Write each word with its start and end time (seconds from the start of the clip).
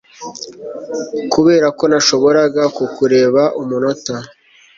Kuberako 1.31 1.83
nashoboraga 1.91 2.63
kukureba 2.77 3.43
umunota 3.61 4.13